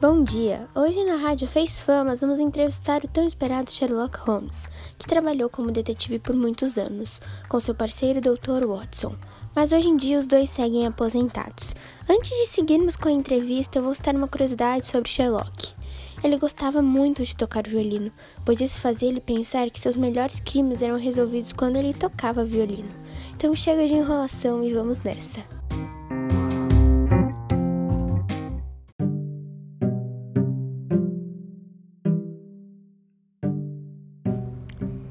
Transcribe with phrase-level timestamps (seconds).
[0.00, 0.68] Bom dia!
[0.76, 5.72] Hoje na rádio Fez Famas vamos entrevistar o tão esperado Sherlock Holmes, que trabalhou como
[5.72, 8.64] detetive por muitos anos, com seu parceiro Dr.
[8.64, 9.16] Watson.
[9.56, 11.74] Mas hoje em dia os dois seguem aposentados.
[12.08, 15.74] Antes de seguirmos com a entrevista, eu vou citar uma curiosidade sobre Sherlock.
[16.22, 18.12] Ele gostava muito de tocar violino,
[18.44, 22.94] pois isso fazia ele pensar que seus melhores crimes eram resolvidos quando ele tocava violino.
[23.34, 25.57] Então chega de enrolação e vamos nessa.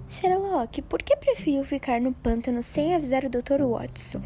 [0.09, 3.61] Sherlock, por que preferiu ficar no pântano sem avisar o Dr.
[3.61, 4.21] Watson?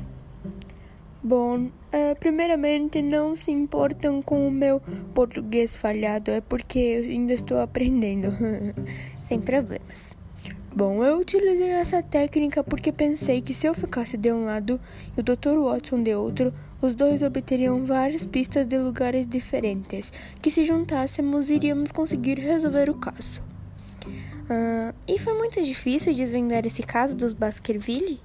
[1.24, 4.80] Bom, é, primeiramente não se importam com o meu
[5.14, 8.28] português falhado, é porque eu ainda estou aprendendo.
[9.24, 10.14] sem problemas.
[10.74, 14.80] Bom, eu utilizei essa técnica porque pensei que se eu ficasse de um lado
[15.18, 15.58] e o Dr.
[15.58, 21.92] Watson de outro, os dois obteriam várias pistas de lugares diferentes, que se juntássemos iríamos
[21.92, 23.42] conseguir resolver o caso.
[24.52, 28.20] Uh, e foi muito difícil desvendar esse caso dos Baskerville?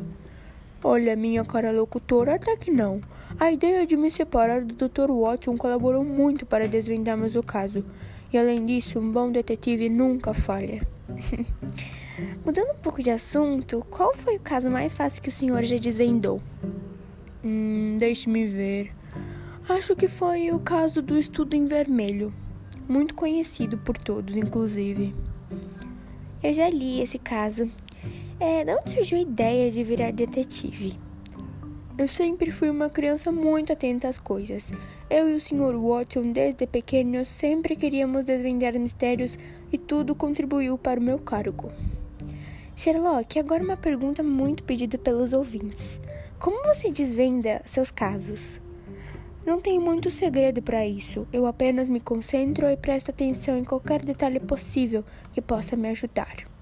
[0.82, 3.00] Olha, minha cara locutora, até que não.
[3.38, 5.08] A ideia de me separar do Dr.
[5.08, 7.84] Watson colaborou muito para desvendarmos o caso.
[8.32, 10.84] E além disso, um bom detetive nunca falha.
[12.44, 15.76] Mudando um pouco de assunto, qual foi o caso mais fácil que o senhor já
[15.76, 16.42] desvendou?
[17.44, 18.92] Hum, deixe-me ver.
[19.68, 22.34] Acho que foi o caso do estudo em vermelho.
[22.88, 25.14] Muito conhecido por todos, inclusive.
[26.42, 27.70] Eu já li esse caso.
[28.38, 30.98] É, de onde surgiu a ideia de virar detetive?
[31.96, 34.70] Eu sempre fui uma criança muito atenta às coisas.
[35.08, 35.74] Eu e o Sr.
[35.80, 39.38] Watson, desde pequenos, sempre queríamos desvendar mistérios
[39.72, 41.72] e tudo contribuiu para o meu cargo.
[42.76, 45.98] Sherlock, agora uma pergunta muito pedida pelos ouvintes.
[46.38, 48.60] Como você desvenda seus casos?
[49.46, 51.24] Não tem muito segredo para isso.
[51.32, 56.55] Eu apenas me concentro e presto atenção em qualquer detalhe possível que possa me ajudar.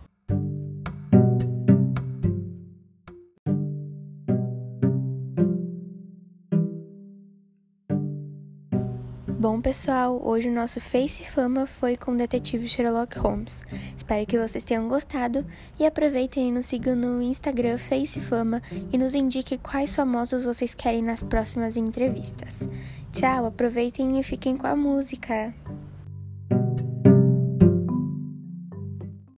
[9.45, 13.63] Bom, pessoal, hoje o nosso Face Fama foi com o detetive Sherlock Holmes.
[13.95, 15.45] Espero que vocês tenham gostado
[15.79, 20.73] e aproveitem e nos sigam no Instagram Face Fama e nos indiquem quais famosos vocês
[20.73, 22.67] querem nas próximas entrevistas.
[23.13, 25.53] Tchau, aproveitem e fiquem com a música.